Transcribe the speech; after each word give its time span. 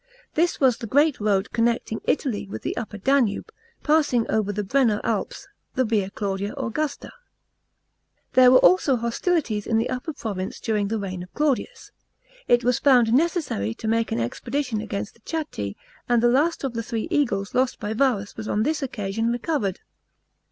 This 0.33 0.59
was 0.59 0.77
the 0.77 0.87
great 0.87 1.19
road 1.19 1.51
connecting 1.53 2.01
Italy 2.05 2.47
with 2.49 2.63
the 2.63 2.73
U 2.75 2.85
pper 2.87 3.03
Danube, 3.03 3.51
passing 3.83 4.25
over 4.31 4.51
the 4.51 4.63
Brenner 4.63 4.99
Alps, 5.03 5.47
the 5.75 5.85
Via 5.85 6.09
Claudia 6.09 6.55
Augusta.§ 6.55 7.09
11. 7.09 7.13
There 8.33 8.49
were 8.49 8.57
also 8.65 8.95
hostilities 8.95 9.67
in 9.67 9.77
the 9.77 9.91
Upper 9.91 10.11
province 10.13 10.59
during 10.59 10.87
the 10.87 10.97
reign 10.97 11.21
of 11.21 11.31
Claudius. 11.35 11.91
It 12.47 12.63
was 12.63 12.79
found 12.79 13.13
necessary 13.13 13.75
to 13.75 13.87
make 13.87 14.11
an 14.11 14.19
ex 14.19 14.39
pedition 14.39 14.81
against 14.81 15.13
the 15.13 15.19
Chatti, 15.19 15.75
and 16.09 16.23
the 16.23 16.29
last 16.29 16.63
of 16.63 16.73
the 16.73 16.81
three 16.81 17.07
eagles 17.11 17.53
lost 17.53 17.79
by 17.79 17.93
Varus 17.93 18.35
was 18.35 18.47
on 18.47 18.63
this 18.63 18.81
occasion 18.81 19.27
recovered. 19.31 19.81